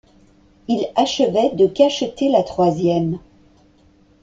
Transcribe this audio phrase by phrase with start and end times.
[0.67, 3.19] Il achevait de cacheter la troisième.